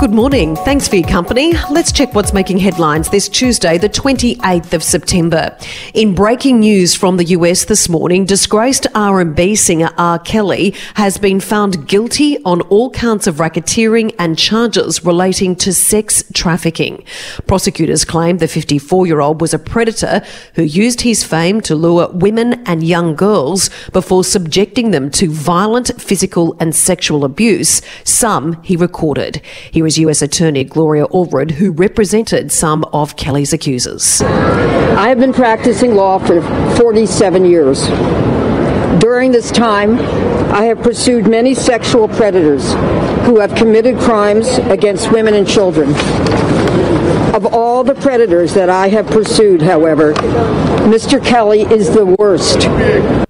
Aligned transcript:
Good 0.00 0.14
morning. 0.14 0.54
Thanks 0.54 0.86
for 0.86 0.94
your 0.94 1.08
company. 1.08 1.54
Let's 1.72 1.90
check 1.90 2.14
what's 2.14 2.32
making 2.32 2.58
headlines 2.58 3.10
this 3.10 3.28
Tuesday, 3.28 3.78
the 3.78 3.88
28th 3.88 4.72
of 4.72 4.84
September. 4.84 5.58
In 5.92 6.14
breaking 6.14 6.60
news 6.60 6.94
from 6.94 7.16
the 7.16 7.24
US 7.24 7.64
this 7.64 7.88
morning, 7.88 8.24
disgraced 8.24 8.86
R&B 8.94 9.56
singer 9.56 9.90
R. 9.98 10.20
Kelly 10.20 10.76
has 10.94 11.18
been 11.18 11.40
found 11.40 11.88
guilty 11.88 12.40
on 12.44 12.60
all 12.60 12.90
counts 12.90 13.26
of 13.26 13.38
racketeering 13.38 14.14
and 14.20 14.38
charges 14.38 15.04
relating 15.04 15.56
to 15.56 15.72
sex 15.72 16.22
trafficking. 16.32 17.02
Prosecutors 17.48 18.04
claim 18.04 18.38
the 18.38 18.46
54-year-old 18.46 19.40
was 19.40 19.52
a 19.52 19.58
predator 19.58 20.22
who 20.54 20.62
used 20.62 21.00
his 21.00 21.24
fame 21.24 21.60
to 21.62 21.74
lure 21.74 22.08
women 22.12 22.64
and 22.68 22.84
young 22.84 23.16
girls 23.16 23.68
before 23.92 24.22
subjecting 24.22 24.92
them 24.92 25.10
to 25.10 25.28
violent 25.28 26.00
physical 26.00 26.56
and 26.60 26.76
sexual 26.76 27.24
abuse. 27.24 27.82
Some 28.04 28.62
he 28.62 28.76
recorded. 28.76 29.42
Here 29.72 29.87
US 29.96 30.20
Attorney 30.20 30.64
Gloria 30.64 31.06
Allred, 31.06 31.52
who 31.52 31.70
represented 31.72 32.52
some 32.52 32.84
of 32.92 33.16
Kelly's 33.16 33.54
accusers. 33.54 34.20
I 34.20 35.08
have 35.08 35.18
been 35.18 35.32
practicing 35.32 35.94
law 35.94 36.18
for 36.18 36.42
47 36.76 37.46
years. 37.46 37.86
During 39.00 39.32
this 39.32 39.50
time, 39.50 39.98
I 40.52 40.64
have 40.64 40.82
pursued 40.82 41.26
many 41.26 41.54
sexual 41.54 42.08
predators 42.08 42.72
who 43.24 43.38
have 43.38 43.54
committed 43.54 43.98
crimes 43.98 44.58
against 44.58 45.12
women 45.12 45.34
and 45.34 45.48
children. 45.48 45.94
Of 47.34 47.46
all 47.46 47.84
the 47.84 47.94
predators 47.94 48.54
that 48.54 48.68
I 48.68 48.88
have 48.88 49.06
pursued, 49.06 49.62
however, 49.62 50.14
Mr. 50.84 51.24
Kelly 51.24 51.62
is 51.62 51.90
the 51.94 52.04
worst. 52.04 53.27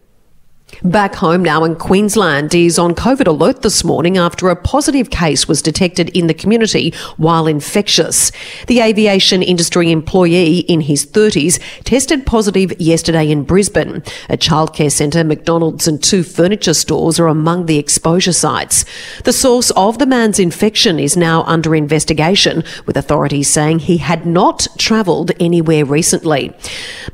Back 0.85 1.17
home 1.17 1.43
now 1.43 1.65
in 1.65 1.75
Queensland 1.75 2.55
is 2.55 2.79
on 2.79 2.95
COVID 2.95 3.27
alert 3.27 3.63
this 3.63 3.83
morning 3.83 4.17
after 4.17 4.49
a 4.49 4.55
positive 4.55 5.11
case 5.11 5.49
was 5.49 5.61
detected 5.61 6.09
in 6.11 6.29
the 6.29 6.35
community 6.35 6.95
while 7.17 7.49
infectious. 7.49 8.31
The 8.69 8.81
aviation 8.81 9.43
industry 9.43 9.91
employee 9.91 10.59
in 10.61 10.83
his 10.83 11.05
30s 11.05 11.61
tested 11.83 12.27
positive 12.27 12.81
yesterday 12.81 13.29
in 13.29 13.43
Brisbane. 13.43 14.05
A 14.29 14.37
childcare 14.37 14.93
centre, 14.93 15.25
McDonald's 15.25 15.89
and 15.89 16.01
two 16.01 16.23
furniture 16.23 16.75
stores 16.75 17.19
are 17.19 17.27
among 17.27 17.67
the 17.67 17.79
exposure 17.79 18.33
sites. 18.33 18.85
The 19.25 19.33
source 19.33 19.73
of 19.73 19.99
the 19.99 20.07
man's 20.07 20.39
infection 20.39 21.01
is 21.01 21.17
now 21.17 21.43
under 21.43 21.75
investigation, 21.75 22.63
with 22.87 22.97
authorities 22.97 23.51
saying 23.51 23.81
he 23.81 23.97
had 23.97 24.27
not 24.27 24.69
travelled 24.79 25.33
anywhere 25.41 25.85
recently. 25.85 26.55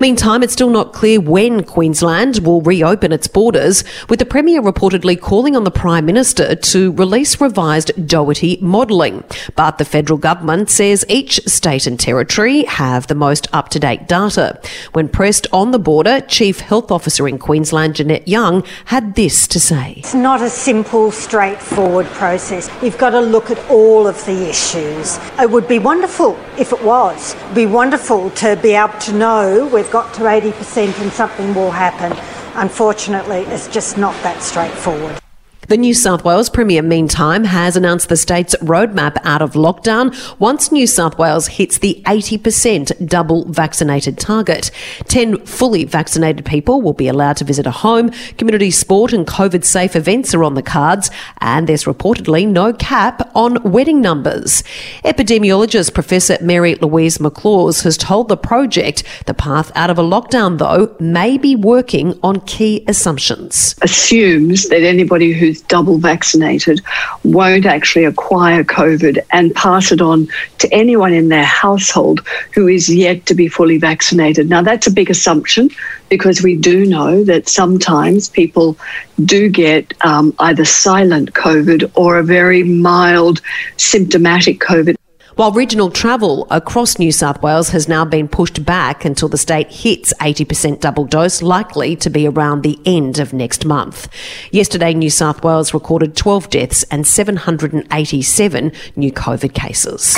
Meantime, 0.01 0.43
it's 0.43 0.53
still 0.53 0.69
not 0.69 0.93
clear 0.93 1.19
when 1.19 1.65
Queensland 1.65 2.41
will 2.41 2.61
reopen 2.61 3.11
its 3.11 3.27
borders 3.27 3.54
borders, 3.55 3.85
with 4.09 4.19
the 4.19 4.27
Premier 4.27 4.61
reportedly 4.61 5.21
calling 5.21 5.55
on 5.55 5.63
the 5.63 5.71
Prime 5.71 6.05
Minister 6.05 6.57
to 6.57 6.93
release 6.93 7.41
revised 7.41 7.93
Doherty 8.07 8.59
modelling. 8.61 9.23
But 9.55 9.79
the 9.79 9.85
federal 9.85 10.19
government 10.19 10.71
says 10.71 11.05
each 11.09 11.41
state 11.47 11.87
and 11.87 11.99
territory 11.99 12.65
have 12.65 13.07
the 13.07 13.15
most 13.15 13.47
up 13.53 13.69
to 13.71 13.79
date 13.79 14.09
data. 14.09 14.61
When 14.93 15.09
pressed 15.09 15.47
on 15.53 15.71
the 15.71 15.79
border, 15.79 16.21
Chief 16.23 16.61
Health 16.61 16.91
Officer 16.91 17.29
in 17.29 17.39
Queensland, 17.39 17.97
Jeanette 17.97 18.27
Young, 18.27 18.65
had 18.87 19.15
this 19.15 19.47
to 19.49 19.61
say 19.61 19.95
It's 19.99 20.15
not 20.15 20.43
a 20.43 20.51
simple, 20.51 21.13
straightforward 21.13 22.07
process. 22.07 22.69
You've 22.83 22.99
got 22.99 23.11
to 23.11 23.21
look 23.21 23.51
at 23.51 23.59
all 23.71 24.09
of 24.09 24.25
the 24.27 24.49
issues. 24.49 25.19
It 25.39 25.49
would 25.49 25.69
be 25.69 25.79
wonderful 25.79 26.37
if 26.59 26.73
it 26.73 26.83
was. 26.83 27.35
It 27.35 27.45
would 27.45 27.55
be 27.55 27.67
wonderful 27.67 28.31
to 28.31 28.57
be 28.57 28.71
able 28.71 28.99
to 28.99 29.13
know 29.13 29.71
we've 29.73 29.91
got 29.93 30.13
to 30.15 30.23
80% 30.23 31.01
and 31.01 31.13
something 31.13 31.55
will 31.55 31.71
happen. 31.71 32.13
Unfortunately, 32.57 33.41
it's 33.43 33.69
just 33.69 33.99
not 33.99 34.15
that 34.23 34.43
straightforward. 34.43 35.24
The 35.69 35.79
New 35.79 35.95
South 35.95 36.25
Wales 36.25 36.51
Premier, 36.51 36.83
meantime, 36.83 37.45
has 37.45 37.75
announced 37.75 38.11
the 38.11 38.19
state's 38.19 38.55
roadmap 38.57 39.17
out 39.25 39.41
of 39.41 39.55
lockdown 39.55 40.15
once 40.39 40.71
New 40.71 40.87
South 40.87 41.17
Wales 41.17 41.47
hits 41.47 41.79
the 41.79 42.03
80% 42.05 43.09
double 43.09 43.47
vaccinated 43.47 44.19
target. 44.19 44.71
10 45.09 45.47
fully 45.47 45.85
vaccinated 45.85 46.45
people 46.45 46.83
will 46.83 46.93
be 46.93 47.09
allowed 47.09 47.39
to 47.39 47.45
visit 47.45 47.67
a 47.67 47.71
home. 47.71 48.11
Community 48.37 48.71
sport 48.71 49.15
and 49.15 49.27
COVID 49.27 49.65
safe 49.65 49.97
events 49.97 50.35
are 50.35 50.45
on 50.45 50.53
the 50.53 50.63
cards, 50.63 51.11
and 51.39 51.67
there's 51.67 51.85
reportedly 51.85 52.47
no 52.47 52.75
cap 52.75 53.31
on 53.35 53.63
wedding 53.63 54.03
numbers. 54.03 54.63
Epidemiologist 55.03 55.95
Professor 55.95 56.37
Mary 56.43 56.75
Louise 56.75 57.17
McLaws 57.17 57.85
has 57.85 57.97
told 57.97 58.29
the 58.29 58.37
project 58.37 59.03
the 59.25 59.35
path 59.35 59.73
out 59.75 59.89
of 59.89 59.99
a 59.99 60.03
lockdown, 60.03 60.59
though, 60.59 60.95
may 61.01 61.39
be 61.39 61.57
working 61.57 62.19
on 62.23 62.43
key 62.43 62.85
assumptions. 62.87 63.75
Assumes 63.81 64.69
that 64.69 64.83
anybody 64.83 65.33
who's 65.33 65.54
who's 65.55 65.63
double 65.63 65.99
vaccinated 65.99 66.81
won't 67.23 67.67
actually 67.67 68.05
acquire 68.05 68.65
COVID 68.65 69.19
and 69.31 69.55
pass 69.55 69.93
it 69.93 70.01
on 70.01 70.29
to 70.59 70.73
anyone 70.73 71.13
in 71.13 71.29
their 71.29 71.45
household 71.45 72.27
who 72.55 72.67
is 72.67 72.93
yet 72.93 73.27
to 73.27 73.35
be 73.35 73.49
fully 73.49 73.79
vaccinated. 73.79 74.49
Now, 74.49 74.63
that's 74.63 74.87
a 74.87 74.91
big 74.91 75.11
assumption 75.11 75.71
because 76.09 76.43
we 76.43 76.57
do 76.57 76.87
know 76.87 77.25
that 77.25 77.49
sometimes 77.49 78.29
people 78.29 78.77
do 79.25 79.49
get 79.49 79.95
um, 80.05 80.35
either 80.41 80.65
silent 80.65 81.35
COVID 81.35 81.91
or 81.95 82.19
a 82.19 82.25
very 82.25 82.63
mild 82.63 83.41
symptomatic 83.77 84.61
COVID. 84.61 84.97
While 85.37 85.51
regional 85.51 85.91
travel 85.91 86.47
across 86.49 86.97
New 87.01 87.11
South 87.11 87.43
Wales 87.43 87.71
has 87.71 87.89
now 87.89 88.05
been 88.05 88.29
pushed 88.29 88.65
back 88.65 89.05
until 89.05 89.29
the 89.29 89.37
state 89.37 89.69
hits 89.69 90.15
80% 90.21 90.79
double 90.79 91.07
dose, 91.07 91.43
likely 91.43 91.97
to 91.97 92.09
be 92.09 92.29
around 92.29 92.63
the 92.63 92.79
end 92.87 93.19
of 93.19 93.33
next 93.33 93.65
month. 93.65 94.09
Yesterday, 94.53 94.95
New 94.95 95.11
South 95.11 95.43
Wales 95.43 95.75
recorded 95.75 96.15
12 96.15 96.51
deaths 96.51 96.85
and 96.85 97.05
787 97.05 98.71
new 98.95 99.11
COVID 99.11 99.55
cases. 99.55 100.17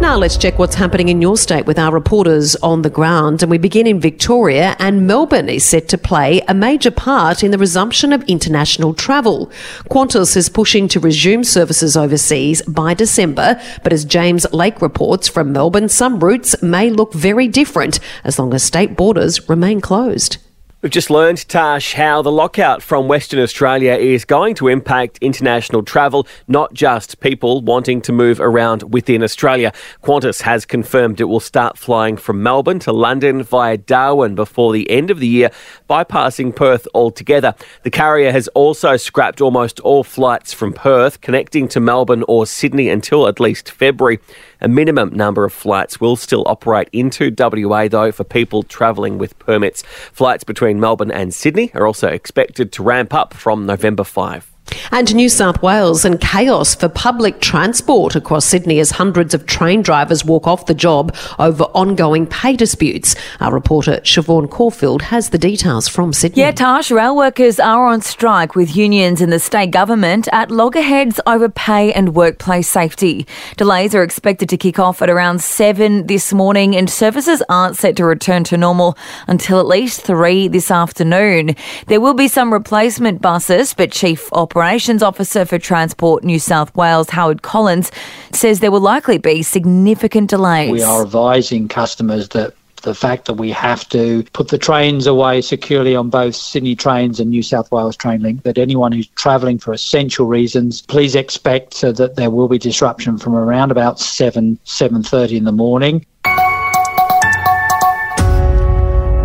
Now 0.00 0.16
let's 0.16 0.36
check 0.36 0.58
what's 0.58 0.74
happening 0.74 1.08
in 1.08 1.20
your 1.20 1.36
state 1.36 1.66
with 1.66 1.78
our 1.78 1.92
reporters 1.92 2.54
on 2.56 2.82
the 2.82 2.90
ground. 2.90 3.42
And 3.42 3.50
we 3.50 3.58
begin 3.58 3.86
in 3.86 3.98
Victoria, 3.98 4.76
and 4.78 5.06
Melbourne 5.06 5.48
is 5.48 5.64
set 5.64 5.88
to 5.88 5.98
play 5.98 6.42
a 6.46 6.54
major 6.54 6.90
part 6.90 7.42
in 7.42 7.50
the 7.50 7.58
resumption 7.58 8.12
of 8.12 8.22
international 8.24 8.94
travel. 8.94 9.50
Qantas 9.90 10.36
is 10.36 10.48
pushing 10.48 10.86
to 10.88 11.00
resume 11.00 11.42
services 11.42 11.96
overseas 11.96 12.62
by 12.62 12.94
December, 12.94 13.60
but 13.82 13.92
as 13.92 14.04
James 14.04 14.46
Lake 14.52 14.80
reports 14.80 15.28
from 15.28 15.52
Melbourne, 15.52 15.88
some 15.88 16.20
routes 16.20 16.62
may 16.62 16.88
look 16.88 17.12
very 17.12 17.48
different 17.48 17.98
as 18.22 18.38
long 18.38 18.54
as 18.54 18.62
state 18.62 18.96
borders 18.96 19.48
remain 19.48 19.80
closed. 19.80 20.36
We've 20.86 20.92
just 20.92 21.10
learned, 21.10 21.48
Tash, 21.48 21.94
how 21.94 22.22
the 22.22 22.30
lockout 22.30 22.80
from 22.80 23.08
Western 23.08 23.40
Australia 23.40 23.94
is 23.94 24.24
going 24.24 24.54
to 24.54 24.68
impact 24.68 25.18
international 25.20 25.82
travel, 25.82 26.28
not 26.46 26.74
just 26.74 27.18
people 27.18 27.60
wanting 27.60 28.00
to 28.02 28.12
move 28.12 28.38
around 28.38 28.94
within 28.94 29.24
Australia. 29.24 29.72
Qantas 30.04 30.42
has 30.42 30.64
confirmed 30.64 31.20
it 31.20 31.24
will 31.24 31.40
start 31.40 31.76
flying 31.76 32.16
from 32.16 32.40
Melbourne 32.40 32.78
to 32.78 32.92
London 32.92 33.42
via 33.42 33.76
Darwin 33.76 34.36
before 34.36 34.72
the 34.72 34.88
end 34.88 35.10
of 35.10 35.18
the 35.18 35.26
year, 35.26 35.50
bypassing 35.90 36.54
Perth 36.54 36.86
altogether. 36.94 37.56
The 37.82 37.90
carrier 37.90 38.30
has 38.30 38.46
also 38.54 38.96
scrapped 38.96 39.40
almost 39.40 39.80
all 39.80 40.04
flights 40.04 40.52
from 40.52 40.72
Perth 40.72 41.20
connecting 41.20 41.66
to 41.66 41.80
Melbourne 41.80 42.22
or 42.28 42.46
Sydney 42.46 42.90
until 42.90 43.26
at 43.26 43.40
least 43.40 43.72
February. 43.72 44.20
A 44.60 44.68
minimum 44.68 45.14
number 45.14 45.44
of 45.44 45.52
flights 45.52 46.00
will 46.00 46.16
still 46.16 46.44
operate 46.46 46.88
into 46.92 47.34
WA, 47.36 47.88
though, 47.88 48.12
for 48.12 48.24
people 48.24 48.62
travelling 48.62 49.18
with 49.18 49.38
permits. 49.38 49.82
Flights 50.12 50.44
between 50.44 50.80
Melbourne 50.80 51.10
and 51.10 51.34
Sydney 51.34 51.70
are 51.74 51.86
also 51.86 52.08
expected 52.08 52.72
to 52.72 52.82
ramp 52.82 53.12
up 53.12 53.34
from 53.34 53.66
November 53.66 54.04
5. 54.04 54.55
And 54.92 55.14
New 55.14 55.28
South 55.28 55.62
Wales 55.62 56.04
and 56.04 56.20
chaos 56.20 56.74
for 56.74 56.88
public 56.88 57.40
transport 57.40 58.16
across 58.16 58.44
Sydney 58.46 58.78
as 58.80 58.92
hundreds 58.92 59.34
of 59.34 59.46
train 59.46 59.82
drivers 59.82 60.24
walk 60.24 60.46
off 60.46 60.66
the 60.66 60.74
job 60.74 61.14
over 61.38 61.64
ongoing 61.64 62.26
pay 62.26 62.56
disputes. 62.56 63.14
Our 63.40 63.52
reporter 63.52 64.00
Siobhan 64.02 64.50
Caulfield 64.50 65.02
has 65.02 65.30
the 65.30 65.38
details 65.38 65.88
from 65.88 66.12
Sydney. 66.12 66.42
Yeah, 66.42 66.50
Tash, 66.52 66.90
rail 66.90 67.16
workers 67.16 67.60
are 67.60 67.86
on 67.86 68.00
strike 68.00 68.54
with 68.54 68.76
unions 68.76 69.20
and 69.20 69.32
the 69.32 69.38
state 69.38 69.70
government 69.70 70.28
at 70.32 70.50
loggerheads 70.50 71.20
over 71.26 71.48
pay 71.48 71.92
and 71.92 72.14
workplace 72.14 72.68
safety. 72.68 73.26
Delays 73.56 73.94
are 73.94 74.02
expected 74.02 74.48
to 74.48 74.56
kick 74.56 74.78
off 74.78 75.02
at 75.02 75.10
around 75.10 75.40
7 75.40 76.06
this 76.06 76.32
morning 76.32 76.74
and 76.74 76.88
services 76.90 77.42
aren't 77.48 77.76
set 77.76 77.96
to 77.96 78.04
return 78.04 78.44
to 78.44 78.56
normal 78.56 78.96
until 79.26 79.60
at 79.60 79.66
least 79.66 80.02
3 80.02 80.48
this 80.48 80.70
afternoon. 80.70 81.54
There 81.86 82.00
will 82.00 82.14
be 82.14 82.28
some 82.28 82.52
replacement 82.52 83.20
buses, 83.20 83.74
but 83.74 83.92
Chief 83.92 84.28
Operator 84.32 84.55
Operations 84.56 85.02
Officer 85.02 85.44
for 85.44 85.58
Transport 85.58 86.24
New 86.24 86.38
South 86.38 86.74
Wales, 86.74 87.10
Howard 87.10 87.42
Collins, 87.42 87.92
says 88.32 88.60
there 88.60 88.70
will 88.70 88.80
likely 88.80 89.18
be 89.18 89.42
significant 89.42 90.30
delays. 90.30 90.70
We 90.70 90.82
are 90.82 91.02
advising 91.02 91.68
customers 91.68 92.30
that 92.30 92.54
the 92.80 92.94
fact 92.94 93.26
that 93.26 93.34
we 93.34 93.50
have 93.50 93.86
to 93.90 94.24
put 94.32 94.48
the 94.48 94.56
trains 94.56 95.06
away 95.06 95.42
securely 95.42 95.94
on 95.94 96.08
both 96.08 96.34
Sydney 96.34 96.74
trains 96.74 97.20
and 97.20 97.28
New 97.28 97.42
South 97.42 97.70
Wales 97.70 97.98
train 97.98 98.22
link, 98.22 98.44
that 98.44 98.56
anyone 98.56 98.92
who's 98.92 99.08
travelling 99.08 99.58
for 99.58 99.74
essential 99.74 100.24
reasons, 100.24 100.80
please 100.80 101.14
expect 101.14 101.78
that 101.82 102.16
there 102.16 102.30
will 102.30 102.48
be 102.48 102.56
disruption 102.56 103.18
from 103.18 103.34
around 103.34 103.70
about 103.70 104.00
7, 104.00 104.58
7.30 104.64 105.36
in 105.36 105.44
the 105.44 105.52
morning. 105.52 106.06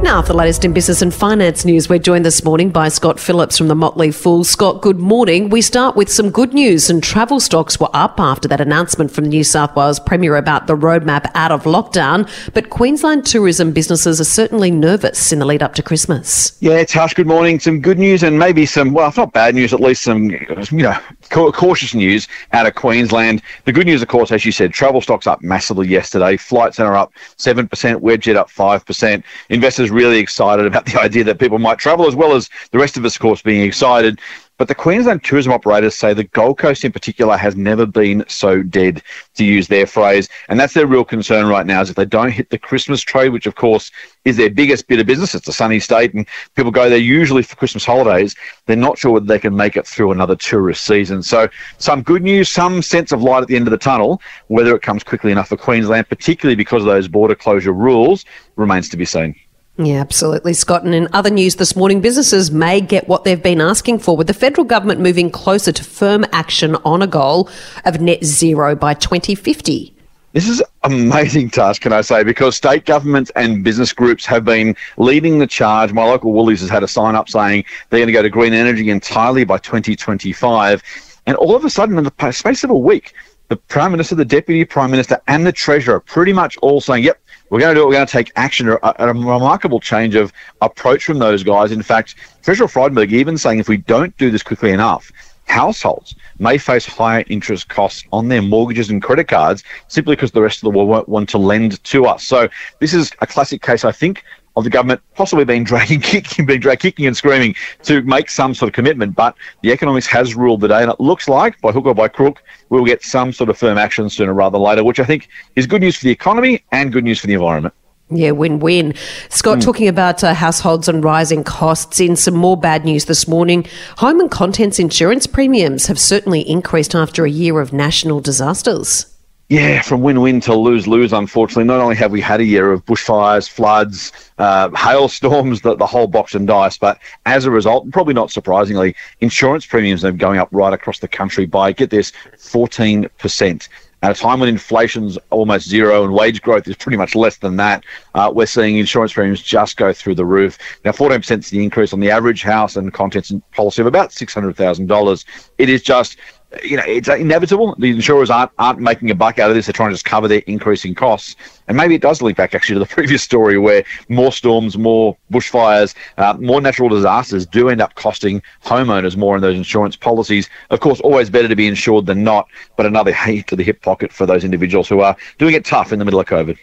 Now, 0.02 0.22
for 0.22 0.30
the 0.30 0.38
latest 0.40 0.66
in 0.66 0.74
business 0.74 1.04
and 1.04 1.14
finance 1.14 1.64
news, 1.64 1.88
we're 1.88 2.00
joined 2.00 2.26
this 2.26 2.44
morning 2.44 2.72
by 2.72 2.90
Scott 2.90 3.20
Phillips 3.20 3.58
from 3.58 3.68
the 3.68 3.76
Motley 3.76 4.12
Fool. 4.12 4.44
Scott, 4.44 4.82
good 4.82 5.00
morning. 5.00 5.50
We 5.50 5.62
start 5.62 5.96
with 5.96 6.12
some 6.12 6.32
good 6.32 6.56
news, 6.56 6.90
and 6.90 7.04
travel 7.04 7.40
stocks 7.40 7.80
were 7.80 7.90
up 7.94 8.20
after 8.20 8.48
that 8.48 8.60
announcement 8.60 9.12
from 9.12 9.26
the 9.26 9.30
New 9.30 9.44
South 9.44 9.76
Wales 9.76 10.00
Premier 10.00 10.36
about 10.38 10.66
the 10.66 10.76
roadmap 10.76 11.30
out 11.36 11.52
of 11.52 11.64
lockdown. 11.64 12.28
But 12.54 12.72
Queensland 12.72 13.28
tourism 13.28 13.72
businesses 13.74 14.20
are 14.20 14.26
certainly 14.26 14.72
nervous 14.72 15.32
in 15.32 15.38
the 15.38 15.46
lead 15.46 15.62
up 15.62 15.76
to 15.76 15.84
Christmas. 15.84 16.58
Yeah, 16.62 16.84
Tash, 16.84 17.14
good 17.14 17.28
morning. 17.28 17.60
Some 17.60 17.80
good 17.80 18.00
news 18.00 18.24
and 18.24 18.40
maybe 18.40 18.66
some, 18.66 18.94
well, 18.94 19.08
if 19.08 19.18
not 19.18 19.34
bad 19.34 19.54
news, 19.54 19.72
at 19.72 19.80
least 19.80 20.02
some, 20.02 20.32
you 20.32 20.72
know, 20.72 20.98
cautious 21.30 21.94
news 21.94 22.28
out 22.54 22.66
of 22.66 22.74
Queensland. 22.74 23.44
The 23.66 23.72
good 23.72 23.86
news, 23.86 24.02
of 24.02 24.08
course, 24.08 24.32
as 24.32 24.46
you 24.46 24.52
said, 24.52 24.74
travel 24.74 25.00
stocks 25.00 25.28
up 25.28 25.44
massively 25.44 25.88
yesterday. 25.88 26.38
Flight 26.38 26.74
Centre 26.74 26.96
up 26.96 27.14
7%, 27.38 27.70
Webjet 28.02 28.36
up 28.36 28.50
5%. 28.50 29.24
Investors 29.50 29.91
really 29.92 30.20
excited 30.20 30.66
about 30.66 30.86
the 30.86 31.00
idea 31.02 31.24
that 31.26 31.40
people 31.40 31.60
might 31.60 31.78
travel, 31.78 32.08
as 32.08 32.16
well 32.16 32.34
as 32.34 32.50
the 32.72 32.80
rest 32.80 32.98
of 32.98 33.06
us, 33.06 33.16
of 33.16 33.22
course, 33.22 33.42
being 33.42 33.62
excited. 33.62 34.20
But 34.62 34.68
the 34.68 34.76
Queensland 34.76 35.24
tourism 35.24 35.52
operators 35.54 35.96
say 35.96 36.14
the 36.14 36.26
Gold 36.26 36.60
Coast 36.60 36.86
in 36.86 36.92
particular 36.92 37.36
has 37.36 37.56
never 37.56 37.88
been 37.88 38.24
so 38.28 38.62
dead, 38.62 39.02
to 39.34 39.44
use 39.44 39.68
their 39.68 39.88
phrase. 39.88 40.30
And 40.50 40.60
that's 40.60 40.76
their 40.76 40.86
real 40.86 41.04
concern 41.04 41.48
right 41.48 41.66
now 41.66 41.82
is 41.82 41.90
if 41.90 41.96
they 41.96 42.06
don't 42.06 42.30
hit 42.30 42.52
the 42.52 42.60
Christmas 42.60 43.02
trade, 43.02 43.30
which 43.30 43.48
of 43.48 43.56
course 43.56 43.90
is 44.24 44.38
their 44.38 44.52
biggest 44.52 44.88
bit 44.88 45.00
of 45.00 45.08
business. 45.08 45.34
It's 45.34 45.48
a 45.48 45.52
sunny 45.52 45.80
state 45.80 46.14
and 46.14 46.28
people 46.56 46.70
go 46.70 46.92
there 46.92 47.00
usually 47.00 47.42
for 47.42 47.56
Christmas 47.56 47.84
holidays. 47.84 48.36
They're 48.68 48.76
not 48.76 49.00
sure 49.00 49.14
whether 49.14 49.26
they 49.26 49.40
can 49.40 49.56
make 49.56 49.78
it 49.78 49.88
through 49.88 50.12
another 50.12 50.36
tourist 50.36 50.84
season. 50.84 51.24
So 51.24 51.50
some 51.80 52.04
good 52.04 52.22
news, 52.22 52.48
some 52.48 52.84
sense 52.84 53.12
of 53.12 53.24
light 53.24 53.42
at 53.42 53.48
the 53.48 53.56
end 53.56 53.66
of 53.66 53.72
the 53.72 53.80
tunnel. 53.80 54.22
Whether 54.46 54.76
it 54.76 54.84
comes 54.84 55.04
quickly 55.04 55.32
enough 55.32 55.50
for 55.50 55.58
Queensland, 55.58 56.08
particularly 56.08 56.56
because 56.56 56.84
of 56.84 56.88
those 56.88 57.08
border 57.08 57.34
closure 57.34 57.74
rules, 57.74 58.26
remains 58.58 58.90
to 58.90 58.98
be 58.98 59.06
seen. 59.06 59.34
Yeah, 59.84 60.02
absolutely, 60.02 60.54
Scott. 60.54 60.84
And 60.84 60.94
in 60.94 61.08
other 61.12 61.32
news 61.32 61.56
this 61.56 61.76
morning, 61.76 62.02
businesses 62.02 62.52
may 62.52 62.82
get 62.82 63.08
what 63.08 63.24
they've 63.24 63.42
been 63.42 63.62
asking 63.62 64.00
for, 64.00 64.16
with 64.16 64.28
the 64.28 64.34
federal 64.34 64.64
government 64.64 65.00
moving 65.00 65.32
closer 65.32 65.72
to 65.72 65.84
firm 65.84 66.24
action 66.32 66.76
on 66.86 67.02
a 67.02 67.08
goal 67.08 67.50
of 67.86 68.00
net 68.00 68.24
zero 68.24 68.76
by 68.76 68.94
2050. 68.94 69.96
This 70.34 70.48
is 70.48 70.62
amazing 70.84 71.50
Tash, 71.50 71.80
can 71.80 71.92
I 71.92 72.02
say, 72.02 72.24
because 72.24 72.56
state 72.56 72.86
governments 72.86 73.32
and 73.36 73.64
business 73.64 73.92
groups 73.92 74.26
have 74.28 74.46
been 74.46 74.76
leading 74.98 75.40
the 75.40 75.48
charge. 75.48 75.92
My 75.94 76.06
local 76.06 76.32
Woolies 76.32 76.62
has 76.62 76.70
had 76.70 76.84
a 76.84 76.88
sign 76.88 77.16
up 77.16 77.28
saying 77.28 77.66
they're 77.90 78.00
going 78.00 78.08
to 78.08 78.14
go 78.14 78.22
to 78.22 78.30
green 78.30 78.54
energy 78.54 78.90
entirely 78.90 79.44
by 79.46 79.58
2025. 79.58 80.84
And 81.26 81.36
all 81.38 81.56
of 81.56 81.66
a 81.66 81.70
sudden, 81.70 81.98
in 81.98 82.04
the 82.04 82.32
space 82.32 82.64
of 82.64 82.70
a 82.70 82.78
week, 82.78 83.14
the 83.50 83.58
Prime 83.58 83.92
Minister, 83.92 84.16
the 84.16 84.24
Deputy 84.24 84.64
Prime 84.64 84.92
Minister, 84.92 85.20
and 85.28 85.46
the 85.46 85.52
Treasurer 85.52 85.96
are 85.96 86.00
pretty 86.00 86.32
much 86.34 86.56
all 86.58 86.80
saying, 86.80 87.04
yep, 87.04 87.22
we're 87.52 87.60
going 87.60 87.76
to 87.76 87.80
do 87.80 87.84
it. 87.84 87.88
We're 87.88 87.94
going 87.94 88.08
to 88.08 88.12
take 88.12 88.32
action. 88.38 88.70
A, 88.70 88.80
a, 88.82 89.08
remarkable 89.08 89.82
change 89.82 90.16
of 90.16 90.32
approach 90.62 91.04
from 91.04 91.20
those 91.20 91.44
guys. 91.44 91.72
In 91.72 91.84
fact, 91.84 92.16
Treasurer 92.44 92.68
Frydenberg 92.68 93.12
even 93.12 93.38
saying 93.38 93.60
if 93.60 93.68
we 93.68 93.78
don't 93.78 94.16
do 94.18 94.32
this 94.32 94.42
quickly 94.42 94.72
enough, 94.72 95.12
households 95.48 96.16
may 96.40 96.58
face 96.58 96.86
higher 96.86 97.26
interest 97.28 97.68
costs 97.68 98.06
on 98.14 98.30
their 98.30 98.42
mortgages 98.42 98.90
and 98.90 99.04
credit 99.04 99.28
cards 99.28 99.66
simply 99.90 100.16
because 100.16 100.32
the 100.32 100.42
rest 100.42 100.60
of 100.60 100.62
the 100.64 100.70
world 100.78 100.88
won't 100.88 101.10
want 101.10 101.28
to 101.30 101.38
lend 101.38 101.84
to 101.84 102.06
us. 102.06 102.24
So 102.24 102.48
this 102.80 102.94
is 102.94 103.12
a 103.20 103.28
classic 103.28 103.62
case, 103.62 103.84
I 103.84 103.92
think, 103.92 104.24
of 104.56 104.64
the 104.64 104.70
government 104.70 105.02
possibly 105.16 105.46
being 105.46 105.64
dragging, 105.64 106.00
kicking, 106.02 106.46
being 106.46 106.60
dragged, 106.60 106.82
kicking 106.82 107.06
and 107.06 107.16
screaming 107.16 107.56
to 107.84 108.02
make 108.04 108.30
some 108.30 108.54
sort 108.54 108.70
of 108.70 108.74
commitment. 108.74 109.16
But 109.16 109.36
the 109.62 109.72
economics 109.72 110.08
has 110.08 110.36
ruled 110.36 110.62
the 110.62 110.68
day, 110.68 110.82
and 110.82 110.92
it 110.92 111.00
looks 111.00 111.28
like, 111.28 111.60
by 111.62 111.72
hook 111.72 111.86
or 111.86 111.96
by 111.96 112.08
crook, 112.08 112.42
we'll 112.70 112.86
get 112.86 113.04
some 113.04 113.32
sort 113.32 113.50
of 113.50 113.58
firm 113.58 113.78
action 113.78 114.10
sooner 114.10 114.34
rather 114.34 114.54
than 114.54 114.62
later, 114.62 114.84
which 114.84 115.00
I 115.00 115.06
think 115.06 115.30
is 115.56 115.68
good 115.68 115.82
news 115.82 115.96
for 115.96 116.06
the 116.06 116.12
economy 116.12 116.64
and 116.72 116.92
good 116.92 117.04
news 117.04 117.20
for 117.20 117.28
the 117.28 117.34
environment. 117.34 117.74
Yeah, 118.14 118.32
win 118.32 118.60
win. 118.60 118.94
Scott, 119.30 119.60
mm. 119.60 119.64
talking 119.64 119.88
about 119.88 120.22
uh, 120.22 120.34
households 120.34 120.90
and 120.90 121.02
rising 121.02 121.46
costs, 121.46 122.02
in 122.02 122.18
some 122.18 122.36
more 122.36 122.58
bad 122.58 122.84
news 122.84 123.06
this 123.06 123.26
morning, 123.26 123.66
home 124.00 124.20
and 124.20 124.30
contents 124.30 124.80
insurance 124.80 125.28
premiums 125.28 125.88
have 125.88 125.98
certainly 125.98 126.42
increased 126.42 126.94
after 126.94 127.24
a 127.24 127.30
year 127.30 127.62
of 127.62 127.72
national 127.72 128.20
disasters 128.20 129.11
yeah, 129.52 129.82
from 129.82 130.02
win-win 130.02 130.40
to 130.40 130.56
lose-lose. 130.56 131.12
Unfortunately, 131.12 131.66
not 131.66 131.82
only 131.82 131.94
have 131.98 132.10
we 132.10 132.22
had 132.22 132.40
a 132.40 132.46
year 132.46 132.72
of 132.72 132.86
bushfires, 132.86 133.50
floods, 133.50 134.14
uh, 134.38 134.70
hailstorms, 134.78 135.60
the, 135.60 135.76
the 135.76 135.86
whole 135.86 136.08
box 136.08 136.34
and 136.34 136.48
dice, 136.48 136.78
but 136.78 136.98
as 137.26 137.44
a 137.44 137.52
result, 137.52 137.92
probably 137.92 138.14
not 138.14 138.32
surprisingly, 138.32 138.96
insurance 139.20 139.66
premiums 139.66 140.06
are 140.06 140.14
going 140.14 140.40
up 140.40 140.48
right 140.54 140.72
across 140.72 141.00
the 141.00 141.08
country 141.10 141.46
by 141.46 141.74
get 141.74 141.90
this, 141.90 142.14
fourteen 142.40 143.10
percent. 143.20 143.68
At 144.04 144.18
a 144.18 144.20
time 144.20 144.40
when 144.40 144.48
inflation's 144.48 145.18
almost 145.32 145.68
zero 145.68 146.06
and 146.06 146.14
wage 146.14 146.42
growth 146.42 146.68
is 146.68 146.78
pretty 146.78 146.98
much 146.98 147.14
less 147.14 147.38
than 147.38 147.58
that, 147.58 147.84
uh, 148.16 148.32
we're 148.34 148.48
seeing 148.48 148.78
insurance 148.78 149.12
premiums 149.12 149.42
just 149.42 149.76
go 149.76 149.92
through 149.92 150.16
the 150.16 150.26
roof. 150.26 150.58
Now, 150.86 150.92
14% 150.92 151.40
is 151.40 151.50
the 151.52 151.64
increase 151.64 151.94
on 151.94 152.00
the 152.00 152.10
average 152.10 152.42
house 152.42 152.78
and 152.78 152.92
contents 152.92 153.32
policy 153.52 153.82
of 153.82 153.86
about 153.86 154.10
$600,000. 154.10 155.26
It 155.60 155.70
is 155.70 155.84
just 155.84 156.18
you 156.64 156.76
know, 156.76 156.84
it's 156.86 157.08
inevitable. 157.08 157.76
The 157.78 157.92
insurers 157.92 158.30
aren't 158.30 158.52
aren't 158.60 158.80
making 158.80 159.10
a 159.10 159.16
buck 159.16 159.40
out 159.40 159.50
of 159.50 159.56
this. 159.56 159.68
They're 159.68 159.74
trying 159.74 159.90
to 159.90 159.94
just 159.94 160.06
cover 160.06 160.28
their 160.28 160.42
increasing 160.48 160.94
costs. 160.94 161.36
And 161.68 161.78
maybe 161.78 161.96
it 161.96 162.02
does 162.02 162.22
link 162.22 162.38
back 162.38 162.54
actually 162.54 162.76
to 162.76 162.80
the 162.80 162.86
previous 162.94 163.24
story 163.24 163.58
where 163.58 163.84
more 164.10 164.32
storms, 164.32 164.78
more 164.78 165.18
bushfires, 165.32 165.96
uh, 166.18 166.36
more 166.40 166.60
natural 166.60 166.90
disasters 166.90 167.46
do 167.46 167.70
end 167.70 167.82
up 167.82 167.96
costing 167.96 168.42
homeowners 168.66 169.16
more 169.16 169.36
in 169.36 169.42
those 169.42 169.56
insurance 169.56 169.96
policies. 169.96 170.50
Of 170.70 170.82
course, 170.82 171.00
always 171.02 171.30
better 171.30 171.48
to 171.48 171.56
be 171.56 171.68
insured 171.68 172.06
than 172.06 172.24
not, 172.24 172.48
but 172.76 172.86
another 172.86 173.14
hit 173.14 173.48
to 173.48 173.56
the 173.56 173.64
hip 173.64 173.82
pocket 173.82 174.12
for 174.12 174.26
those 174.26 174.44
individuals 174.44 174.90
who 174.90 175.00
are 175.00 175.16
doing 175.38 175.56
it 175.56 175.64
tough 175.64 175.94
in 175.94 176.00
the 176.00 176.06
middle 176.06 176.20
of 176.20 176.28
COVID. 176.28 176.58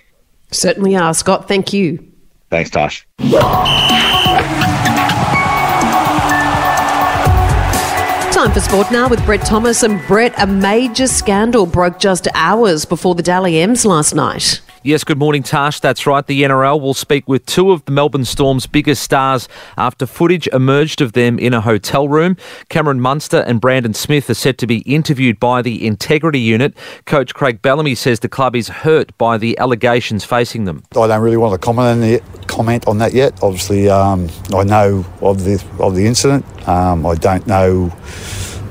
Certainly 0.50 0.96
are. 0.96 1.14
Scott, 1.14 1.49
thank 1.49 1.73
you. 1.73 2.12
Thanks, 2.50 2.70
Tash. 2.70 3.06
Time 8.38 8.52
for 8.52 8.61
sport 8.61 8.93
now 8.93 9.08
with 9.08 9.25
Brett 9.26 9.44
Thomas. 9.44 9.82
And 9.82 10.00
Brett, 10.06 10.32
a 10.40 10.46
major 10.46 11.08
scandal 11.08 11.67
broke 11.67 11.99
just 11.99 12.29
hours 12.35 12.85
before 12.85 13.17
the 13.17 13.23
Dally 13.25 13.58
M's 13.58 13.85
last 13.85 14.14
night. 14.14 14.61
Yes, 14.84 15.02
good 15.02 15.19
morning, 15.19 15.42
Tash. 15.42 15.80
That's 15.80 16.06
right. 16.06 16.25
The 16.25 16.44
NRL 16.44 16.80
will 16.80 16.94
speak 16.94 17.26
with 17.28 17.44
two 17.46 17.72
of 17.72 17.84
the 17.84 17.90
Melbourne 17.90 18.25
Storm's 18.25 18.69
biggest 18.69 19.02
stars 19.02 19.48
after 19.76 20.06
footage 20.06 20.46
emerged 20.48 21.00
of 21.00 21.14
them 21.14 21.36
in 21.36 21.52
a 21.52 21.60
hotel 21.60 22.08
room. 22.08 22.36
Cameron 22.69 23.00
Munster 23.00 23.38
and 23.38 23.60
Brandon 23.60 23.92
Smith 23.92 24.30
are 24.30 24.34
set 24.34 24.56
to 24.58 24.69
be 24.69 24.78
interviewed 24.80 25.40
by 25.40 25.62
the 25.62 25.85
Integrity 25.85 26.38
Unit. 26.38 26.76
Coach 27.06 27.35
Craig 27.35 27.61
Bellamy 27.61 27.97
says 27.97 28.20
the 28.20 28.28
club 28.28 28.54
is 28.54 28.68
hurt 28.68 29.16
by 29.18 29.37
the 29.37 29.58
allegations 29.58 30.25
facing 30.25 30.64
them. 30.64 30.85
I 30.92 31.08
don't 31.08 31.23
really 31.23 31.37
want 31.37 31.61
to 31.61 31.64
comment 31.64 32.04
on, 32.04 32.47
comment 32.47 32.87
on 32.87 32.99
that 32.99 33.12
yet. 33.12 33.42
Obviously, 33.42 33.88
um, 33.88 34.28
I 34.54 34.62
know 34.62 35.04
of 35.23 35.42
the 35.42 35.62
of 35.80 35.97
the 35.97 36.06
incident. 36.06 36.44
Um, 36.68 37.04
I 37.04 37.16
don't 37.16 37.47
know 37.49 37.92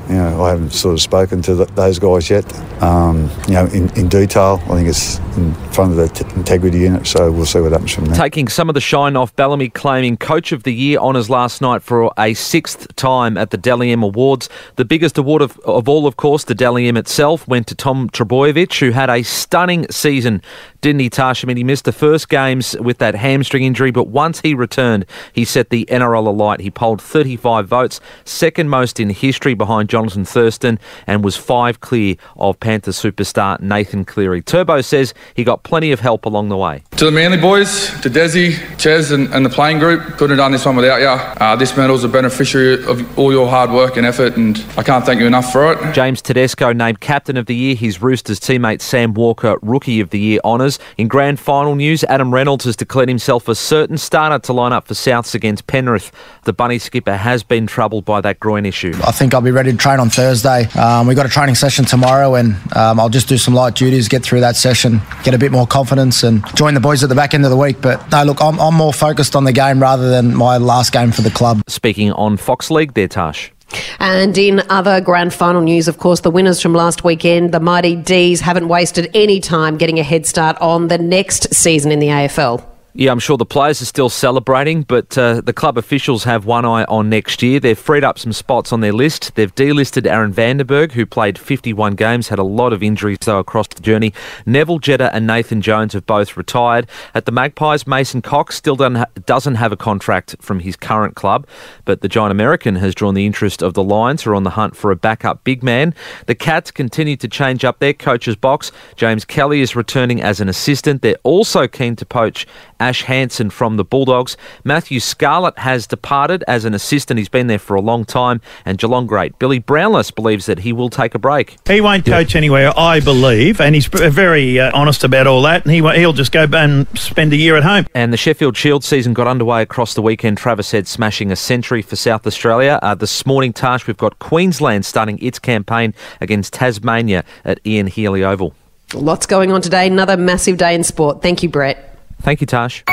you 0.08 0.16
know, 0.16 0.42
I 0.42 0.52
haven't 0.52 0.72
sort 0.72 0.94
of 0.94 1.02
spoken 1.02 1.42
to 1.42 1.54
the, 1.56 1.66
those 1.66 2.00
guys 2.00 2.30
yet, 2.30 2.46
um, 2.82 3.30
you 3.46 3.56
know, 3.56 3.66
in, 3.66 3.90
in 3.98 4.08
detail. 4.08 4.62
I 4.68 4.76
think 4.76 4.88
it's 4.88 5.20
in 5.38 5.54
front 5.72 5.92
of 5.92 5.98
the 5.98 6.08
t- 6.10 6.26
integrity 6.36 6.80
unit, 6.80 7.08
so 7.08 7.32
we'll 7.32 7.46
see 7.46 7.60
what 7.60 7.72
happens 7.72 7.94
from 7.94 8.06
there. 8.06 8.16
Taking 8.16 8.48
some 8.48 8.70
of 8.70 8.74
the 8.74 8.82
shine 8.82 9.16
off 9.16 9.36
Bellamy 9.36 9.70
claiming 9.70 10.18
Coach 10.18 10.52
of 10.52 10.64
the 10.64 10.74
Year 10.74 11.00
honours 11.00 11.30
last 11.30 11.62
night 11.62 11.82
for 11.82 12.12
a 12.18 12.34
sixth 12.34 12.96
time 12.96 13.38
at 13.38 13.52
the 13.52 13.58
Dally 13.58 13.92
M 13.92 14.04
Awards. 14.04 14.50
The 14.76 14.86
biggest 14.86 15.18
award 15.18 15.42
of, 15.42 15.58
of 15.60 15.88
all, 15.88 16.08
of 16.08 16.18
course, 16.18 16.44
the 16.44 16.56
Dally 16.56 16.88
M 16.88 16.98
itself, 16.98 17.48
went 17.48 17.68
to 17.68 17.76
Tom 17.76 18.10
Trbojevic, 18.10 18.80
who 18.80 18.92
had 18.92 19.10
a 19.10 19.24
stunning 19.24 19.90
season, 19.92 20.42
didn't 20.82 21.00
he, 21.00 21.10
Tash? 21.10 21.44
I 21.44 21.48
mean, 21.48 21.58
he 21.58 21.64
missed 21.64 21.86
the 21.86 21.92
first 21.92 22.30
games 22.30 22.76
with 22.80 22.98
that 22.98 23.16
hamstring 23.16 23.64
injury, 23.64 23.92
but 23.92 24.08
once 24.08 24.42
he 24.42 24.54
returned, 24.54 25.06
he 25.34 25.46
set 25.46 25.70
the 25.70 25.86
NRL 25.86 26.28
alight. 26.28 26.60
He 26.60 26.72
polled 26.72 27.02
35 27.02 27.68
votes, 27.68 28.00
second 28.26 28.70
most 28.70 29.00
in 29.00 29.10
history 29.10 29.54
behind 29.54 29.90
Jonathan 29.90 30.26
Thurston 30.26 30.80
and 31.06 31.24
was 31.24 31.38
five 31.38 31.80
clear 31.80 32.16
of 32.36 32.60
Panther 32.60 32.92
superstar 32.92 33.60
Nathan 33.60 34.06
Cleary. 34.06 34.42
Turbo 34.42 34.82
says 34.82 35.14
he 35.36 35.44
got 35.44 35.64
plenty 35.64 35.92
of 35.92 36.00
help 36.00 36.26
along 36.26 36.50
the 36.50 36.58
way. 36.58 36.84
To 36.98 37.06
the 37.06 37.12
Manly 37.12 37.38
boys, 37.38 37.90
to 38.02 38.10
Desi, 38.10 38.58
Ches, 38.78 39.12
and, 39.12 39.34
and 39.34 39.46
the 39.46 39.50
playing 39.50 39.80
group, 39.80 40.02
couldn't 40.18 40.32
have 40.32 40.38
done 40.38 40.52
this 40.52 40.66
one 40.66 40.76
without 40.76 41.00
you. 41.00 41.08
Uh, 41.08 41.56
this 41.56 41.76
medal's 41.78 42.04
a 42.04 42.08
beneficiary 42.08 42.84
of 42.86 43.18
all 43.18 43.32
your 43.32 43.48
hard 43.48 43.72
work 43.72 43.98
and 43.98 44.06
effort, 44.06 44.36
and 44.38 44.64
I 44.78 44.84
can't 44.84 45.06
thank 45.06 45.20
you 45.20 45.28
enough 45.28 45.52
for 45.52 45.74
it. 45.74 45.94
James 45.94 46.22
Tedesco 46.22 46.74
named 46.74 47.00
Captain 47.00 47.38
of 47.38 47.46
the 47.46 47.56
Year, 47.56 47.76
his 47.76 48.02
Roosters 48.02 48.40
teammate 48.40 48.82
Sam 48.82 49.14
Walker 49.14 49.58
Rookie 49.62 50.00
of 50.00 50.10
the 50.10 50.20
Year 50.20 50.40
honours. 50.44 50.80
In 50.98 51.08
grand 51.08 51.40
final 51.40 51.76
news, 51.76 52.04
Adam 52.06 52.34
Reynolds 52.34 52.66
has 52.66 52.76
declared 52.76 53.10
himself 53.10 53.48
a 53.48 53.56
certain 53.56 53.98
starter 53.98 54.40
to 54.40 54.54
line 54.54 54.74
up 54.74 54.88
for 54.88 54.94
Souths 54.94 55.36
against 55.36 55.68
Penrith. 55.68 56.12
The 56.44 56.54
Bunny 56.54 56.80
skipper 56.80 57.18
has 57.18 57.44
been 57.44 57.68
troubled 57.68 58.06
by 58.06 58.22
that 58.22 58.40
groin 58.40 58.66
issue. 58.66 58.94
I 59.06 59.12
think 59.12 59.34
I'll 59.34 59.42
be 59.42 59.52
ready 59.52 59.72
to 59.72 59.78
train 59.78 60.00
on 60.00 60.10
Thursday. 60.10 60.66
Um, 60.80 61.08
we've 61.08 61.18
got 61.18 61.26
a 61.26 61.30
training 61.30 61.56
session 61.56 61.86
tomorrow, 61.86 62.36
and 62.36 62.56
um, 62.76 63.00
I'll 63.00 63.10
just 63.10 63.28
do 63.28 63.38
some 63.38 63.54
light 63.54 63.76
duties, 63.76 64.08
get 64.08 64.24
through 64.24 64.42
that 64.42 64.56
session, 64.56 65.02
get 65.28 65.34
a 65.34 65.38
bit 65.38 65.52
more 65.52 65.68
confidence 65.68 66.24
and 66.24 66.42
join 66.56 66.74
the 66.74 66.80
boys 66.80 67.04
at 67.04 67.10
the 67.10 67.16
back 67.16 67.34
end 67.34 67.44
of 67.44 67.52
the 67.52 67.58
week. 67.58 67.82
But 67.82 68.10
no, 68.12 68.24
look, 68.24 68.42
I'm, 68.42 68.58
I'm 68.62 68.74
more 68.74 68.94
focused 68.94 69.36
on 69.36 69.44
the 69.44 69.52
game 69.52 69.82
rather 69.82 70.10
than 70.10 70.34
my 70.34 70.56
last 70.56 70.94
game 70.94 71.12
for 71.12 71.22
the 71.22 71.30
club. 71.30 71.62
Speaking 71.68 72.14
on 72.14 72.38
Fox 72.38 72.72
League 72.72 72.94
there, 72.94 73.10
Tash. 73.10 73.52
And 74.00 74.38
in 74.38 74.64
other 74.70 75.02
grand 75.02 75.34
final 75.34 75.60
news, 75.60 75.90
of 75.90 75.98
course, 75.98 76.22
the 76.22 76.32
winners 76.32 76.62
from 76.62 76.72
last 76.72 77.04
weekend, 77.04 77.52
the 77.52 77.60
Mighty 77.60 77.98
D's, 77.98 78.40
haven't 78.40 78.70
wasted 78.70 79.12
any 79.14 79.42
time 79.42 79.76
getting 79.76 80.00
a 80.00 80.04
head 80.04 80.26
start 80.26 80.58
on 80.62 80.88
the 80.88 80.98
next 80.98 81.54
season 81.54 81.92
in 81.92 82.00
the 82.00 82.08
AFL. 82.08 82.66
Yeah, 83.00 83.12
I'm 83.12 83.20
sure 83.20 83.38
the 83.38 83.46
players 83.46 83.80
are 83.80 83.86
still 83.86 84.10
celebrating, 84.10 84.82
but 84.82 85.16
uh, 85.20 85.42
the 85.42 85.54
club 85.54 85.78
officials 85.78 86.24
have 86.24 86.48
one 86.48 86.66
eye 86.66 86.84
on 86.86 87.12
next 87.12 87.44
year. 87.44 87.60
They've 87.60 87.78
freed 87.78 88.04
up 88.04 88.18
some 88.18 88.34
spots 88.34 88.74
on 88.74 88.82
their 88.82 88.92
list. 88.92 89.36
They've 89.36 89.54
delisted 89.54 90.08
Aaron 90.08 90.34
Vandenberg, 90.34 90.94
who 90.94 91.06
played 91.06 91.38
51 91.38 91.94
games, 91.94 92.30
had 92.30 92.40
a 92.40 92.44
lot 92.44 92.74
of 92.74 92.82
injuries 92.82 93.20
though 93.22 93.38
across 93.38 93.68
the 93.68 93.84
journey. 93.84 94.16
Neville 94.48 94.80
Jetta 94.80 95.14
and 95.14 95.28
Nathan 95.28 95.62
Jones 95.62 95.94
have 95.94 96.08
both 96.08 96.36
retired. 96.36 96.88
At 97.14 97.28
the 97.28 97.32
Magpies, 97.32 97.86
Mason 97.86 98.24
Cox 98.24 98.56
still 98.56 98.76
doesn't 98.76 99.56
have 99.56 99.72
a 99.72 99.78
contract 99.78 100.36
from 100.40 100.62
his 100.62 100.76
current 100.76 101.14
club, 101.14 101.46
but 101.86 102.02
the 102.02 102.10
giant 102.10 102.32
American 102.32 102.78
has 102.78 102.96
drawn 102.96 103.14
the 103.14 103.28
interest 103.28 103.62
of 103.62 103.76
the 103.76 103.84
Lions, 103.84 104.24
who 104.24 104.32
are 104.32 104.36
on 104.36 104.42
the 104.42 104.50
hunt 104.50 104.76
for 104.76 104.90
a 104.90 104.96
backup 104.96 105.44
big 105.44 105.62
man. 105.62 105.94
The 106.26 106.34
Cats 106.34 106.72
continue 106.72 107.16
to 107.18 107.28
change 107.28 107.64
up 107.64 107.78
their 107.78 107.94
coach's 107.94 108.36
box. 108.36 108.72
James 108.96 109.24
Kelly 109.24 109.62
is 109.62 109.76
returning 109.76 110.20
as 110.20 110.42
an 110.42 110.50
assistant. 110.50 111.04
They're 111.04 111.16
also 111.22 111.68
keen 111.68 111.96
to 111.98 112.06
poach 112.08 112.48
Ash 112.88 113.04
Hanson 113.04 113.50
from 113.50 113.76
the 113.76 113.84
Bulldogs. 113.84 114.38
Matthew 114.64 115.02
Scarlett 115.02 115.60
has 115.60 115.86
departed 115.88 116.42
as 116.48 116.64
an 116.64 116.74
assistant. 116.74 117.18
He's 117.18 117.28
been 117.28 117.48
there 117.48 117.60
for 117.60 117.76
a 117.76 117.82
long 117.82 118.06
time. 118.06 118.40
And 118.64 118.78
Geelong 118.78 119.08
great 119.08 119.38
Billy 119.40 119.60
Brownless 119.60 120.10
believes 120.10 120.46
that 120.46 120.60
he 120.60 120.72
will 120.72 120.90
take 120.90 121.14
a 121.14 121.20
break. 121.20 121.58
He 121.68 121.82
won't 121.82 122.06
coach 122.06 122.34
anywhere, 122.34 122.72
I 122.78 123.02
believe, 123.02 123.60
and 123.60 123.76
he's 123.76 123.88
very 123.88 124.58
uh, 124.58 124.72
honest 124.74 125.04
about 125.04 125.28
all 125.28 125.42
that. 125.42 125.66
And 125.66 125.74
he, 125.74 125.82
he'll 126.00 126.14
just 126.14 126.32
go 126.32 126.48
and 126.54 126.88
spend 126.98 127.34
a 127.34 127.36
year 127.36 127.58
at 127.58 127.64
home. 127.64 127.88
And 127.94 128.14
the 128.14 128.18
Sheffield 128.18 128.56
Shield 128.56 128.86
season 128.86 129.14
got 129.14 129.28
underway 129.28 129.62
across 129.62 129.94
the 129.94 130.02
weekend. 130.02 130.38
Travis 130.38 130.72
Head 130.72 130.88
smashing 130.88 131.30
a 131.30 131.36
century 131.36 131.82
for 131.82 131.98
South 131.98 132.26
Australia. 132.26 132.80
Uh, 132.82 132.96
this 132.96 133.26
morning, 133.26 133.52
Tash, 133.52 133.86
we've 133.86 133.98
got 133.98 134.18
Queensland 134.20 134.86
starting 134.86 135.20
its 135.22 135.40
campaign 135.40 135.94
against 136.22 136.54
Tasmania 136.54 137.26
at 137.44 137.60
Ian 137.66 137.88
Healy 137.88 138.24
Oval. 138.24 138.54
Lots 138.94 139.26
going 139.26 139.52
on 139.52 139.62
today. 139.62 139.88
Another 139.88 140.16
massive 140.16 140.56
day 140.56 140.74
in 140.74 140.86
sport. 140.86 141.22
Thank 141.22 141.44
you, 141.44 141.50
Brett. 141.50 141.97
Thank 142.20 142.42
you, 142.42 142.48
Tash. 142.48 142.84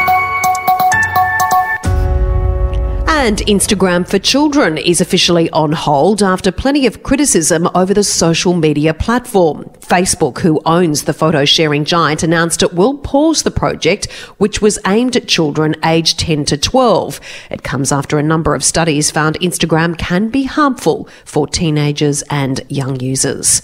And 3.25 3.39
Instagram 3.39 4.07
for 4.07 4.19
Children 4.19 4.77
is 4.77 5.01
officially 5.01 5.49
on 5.51 5.73
hold 5.73 6.23
after 6.23 6.53
plenty 6.53 6.87
of 6.87 7.03
criticism 7.03 7.69
over 7.75 7.95
the 7.95 8.05
social 8.05 8.53
media 8.53 8.93
platform. 8.93 9.71
Facebook, 9.85 10.39
who 10.39 10.61
owns 10.65 11.05
the 11.05 11.13
photo 11.13 11.45
sharing 11.45 11.85
giant, 11.85 12.23
announced 12.23 12.63
it 12.63 12.73
will 12.73 12.99
pause 12.99 13.43
the 13.43 13.51
project, 13.51 14.11
which 14.39 14.63
was 14.63 14.79
aimed 14.87 15.17
at 15.17 15.29
children 15.29 15.77
aged 15.85 16.19
10 16.19 16.47
to 16.47 16.57
12. 16.57 17.21
It 17.51 17.63
comes 17.63 17.93
after 17.93 18.19
a 18.19 18.23
number 18.23 18.55
of 18.55 18.65
studies 18.65 19.11
found 19.11 19.39
Instagram 19.41 19.99
can 19.99 20.29
be 20.31 20.45
harmful 20.45 21.09
for 21.25 21.47
teenagers 21.47 22.23
and 22.31 22.61
young 22.69 22.99
users. 23.01 23.61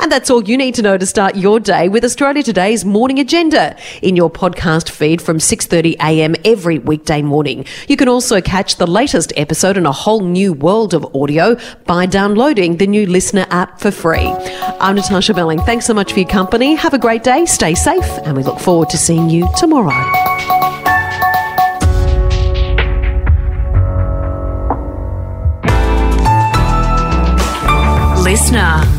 And 0.00 0.10
that's 0.12 0.30
all 0.30 0.44
you 0.44 0.56
need 0.56 0.74
to 0.76 0.82
know 0.82 0.96
to 0.96 1.06
start 1.06 1.36
your 1.36 1.58
day 1.60 1.88
with 1.88 2.04
Australia 2.04 2.42
Today's 2.42 2.84
morning 2.84 3.18
agenda 3.18 3.76
in 4.00 4.16
your 4.16 4.30
podcast 4.30 4.88
feed 4.88 5.20
from 5.20 5.38
6:30 5.38 5.96
a.m. 6.00 6.34
every 6.44 6.78
weekday 6.78 7.20
morning. 7.20 7.64
You 7.88 7.96
can 7.96 8.08
also 8.08 8.40
catch 8.40 8.76
the 8.76 8.86
latest 8.86 9.32
episode 9.36 9.76
in 9.76 9.86
a 9.86 9.92
whole 9.92 10.20
new 10.20 10.52
world 10.52 10.94
of 10.94 11.04
audio 11.14 11.56
by 11.84 12.06
downloading 12.06 12.76
the 12.76 12.86
new 12.86 13.06
LiSTNR 13.06 13.48
app 13.50 13.80
for 13.80 13.90
free. 13.90 14.32
I'm 14.80 14.94
Natasha 14.96 15.34
Belling. 15.34 15.57
Thanks 15.64 15.86
so 15.86 15.94
much 15.94 16.12
for 16.12 16.20
your 16.20 16.28
company. 16.28 16.74
Have 16.74 16.94
a 16.94 16.98
great 16.98 17.22
day, 17.22 17.44
stay 17.44 17.74
safe, 17.74 18.08
and 18.24 18.36
we 18.36 18.42
look 18.42 18.58
forward 18.58 18.90
to 18.90 18.98
seeing 18.98 19.28
you 19.28 19.48
tomorrow. 19.56 19.92
LiSTNR. 28.24 28.97